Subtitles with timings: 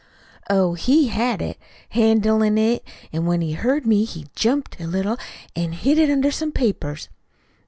[0.49, 5.19] "Oh, he had it, handlin' it, an' when he heard me, he jumped a little,
[5.55, 7.07] an' hid it under some papers.